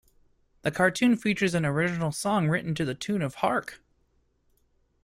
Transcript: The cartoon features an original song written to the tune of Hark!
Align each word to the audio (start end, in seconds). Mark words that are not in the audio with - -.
The 0.63 0.71
cartoon 0.71 1.15
features 1.15 1.53
an 1.53 1.63
original 1.63 2.11
song 2.11 2.47
written 2.49 2.73
to 2.73 2.83
the 2.85 2.95
tune 2.95 3.21
of 3.21 3.35
Hark! 3.35 3.81